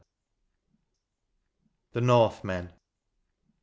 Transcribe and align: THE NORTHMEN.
THE 1.91 2.01
NORTHMEN. 2.01 2.73